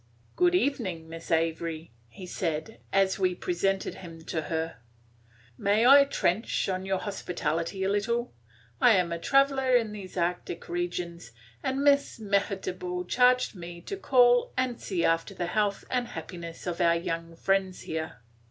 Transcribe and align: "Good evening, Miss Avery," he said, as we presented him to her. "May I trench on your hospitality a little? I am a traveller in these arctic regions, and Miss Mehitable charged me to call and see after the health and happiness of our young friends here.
"Good 0.35 0.55
evening, 0.55 1.07
Miss 1.09 1.29
Avery," 1.29 1.91
he 2.09 2.25
said, 2.25 2.79
as 2.91 3.19
we 3.19 3.35
presented 3.35 3.93
him 3.93 4.25
to 4.25 4.41
her. 4.41 4.77
"May 5.59 5.85
I 5.85 6.05
trench 6.05 6.67
on 6.67 6.87
your 6.87 6.97
hospitality 6.97 7.83
a 7.83 7.89
little? 7.89 8.33
I 8.81 8.93
am 8.93 9.11
a 9.11 9.19
traveller 9.19 9.75
in 9.75 9.91
these 9.91 10.17
arctic 10.17 10.67
regions, 10.67 11.33
and 11.61 11.83
Miss 11.83 12.19
Mehitable 12.19 13.05
charged 13.07 13.53
me 13.55 13.79
to 13.81 13.95
call 13.95 14.51
and 14.57 14.81
see 14.81 15.05
after 15.05 15.35
the 15.35 15.45
health 15.45 15.85
and 15.91 16.07
happiness 16.07 16.65
of 16.65 16.81
our 16.81 16.95
young 16.95 17.35
friends 17.35 17.81
here. 17.81 18.23